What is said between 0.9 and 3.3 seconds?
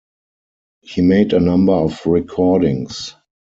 made a number of recordings.